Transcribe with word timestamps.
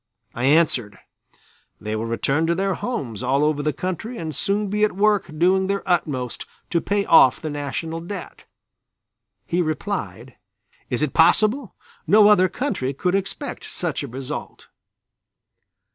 I 0.33 0.45
answered: 0.45 0.97
"They 1.79 1.95
will 1.95 2.07
return 2.07 2.47
to 2.47 2.55
their 2.55 2.73
homes 2.73 3.21
all 3.21 3.43
over 3.43 3.61
the 3.61 3.71
country 3.71 4.17
and 4.17 4.35
soon 4.35 4.67
be 4.67 4.83
at 4.83 4.93
work 4.93 5.25
doing 5.37 5.67
their 5.67 5.87
utmost 5.87 6.47
to 6.71 6.81
pay 6.81 7.05
off 7.05 7.39
the 7.39 7.51
national 7.51 7.99
debt." 7.99 8.45
He 9.45 9.61
replied: 9.61 10.37
"Is 10.89 11.03
it 11.03 11.13
possible! 11.13 11.75
No 12.07 12.29
other 12.29 12.49
country 12.49 12.95
could 12.95 13.13
expect 13.13 13.65
such 13.65 14.01
a 14.01 14.07
result." 14.07 14.69